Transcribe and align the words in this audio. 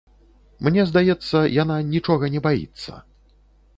Мне 0.67 0.85
здаецца, 0.91 1.43
яна 1.57 1.75
нічога 1.93 2.31
не 2.37 2.41
баіцца. 2.47 2.91